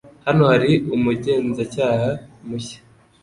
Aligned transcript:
Hano 0.25 0.43
hari 0.51 0.71
umugenzacyaha 0.95 2.09
mushya. 2.47 2.79